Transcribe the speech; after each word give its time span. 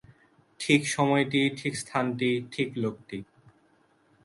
ঠিক 0.59 0.81
সময়টি, 0.87 1.41
ঠিক 1.57 1.73
স্থানটি, 1.75 2.29
ঠিক 2.51 2.69
লোকটি। 2.75 3.17